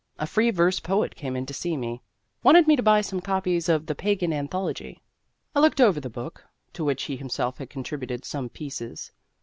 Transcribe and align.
A 0.17 0.25
free 0.25 0.49
verse 0.49 0.79
poet 0.79 1.15
came 1.15 1.35
in 1.35 1.45
to 1.45 1.53
see 1.53 1.77
me, 1.77 2.01
wanted 2.41 2.67
me 2.67 2.75
to 2.75 2.81
buy 2.81 3.01
some 3.01 3.21
copies 3.21 3.69
of 3.69 3.85
"The 3.85 3.93
Pagan 3.93 4.33
Anthology." 4.33 5.03
I 5.53 5.59
looked 5.59 5.79
over 5.79 5.99
the 5.99 6.09
book, 6.09 6.43
to 6.73 6.83
which 6.83 7.03
he 7.03 7.17
himself 7.17 7.59
had 7.59 7.69
contributed 7.69 8.25
some 8.25 8.49
pieces. 8.49 9.11